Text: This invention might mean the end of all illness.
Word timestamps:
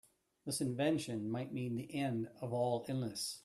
This 0.47 0.61
invention 0.61 1.29
might 1.29 1.53
mean 1.53 1.75
the 1.75 1.93
end 1.93 2.27
of 2.41 2.53
all 2.53 2.83
illness. 2.89 3.39